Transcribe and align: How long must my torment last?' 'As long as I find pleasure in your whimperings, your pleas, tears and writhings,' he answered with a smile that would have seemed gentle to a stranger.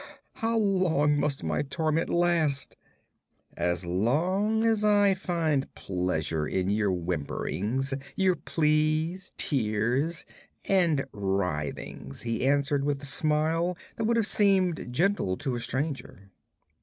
How 0.37 0.57
long 0.57 1.19
must 1.19 1.43
my 1.43 1.61
torment 1.61 2.09
last?' 2.09 2.75
'As 3.55 3.85
long 3.85 4.65
as 4.65 4.83
I 4.83 5.13
find 5.13 5.71
pleasure 5.75 6.47
in 6.47 6.71
your 6.71 6.89
whimperings, 6.91 7.93
your 8.15 8.35
pleas, 8.35 9.31
tears 9.37 10.25
and 10.65 11.05
writhings,' 11.11 12.23
he 12.23 12.47
answered 12.47 12.83
with 12.83 13.03
a 13.03 13.05
smile 13.05 13.77
that 13.95 14.05
would 14.05 14.17
have 14.17 14.25
seemed 14.25 14.87
gentle 14.91 15.37
to 15.37 15.53
a 15.53 15.59
stranger. 15.59 16.31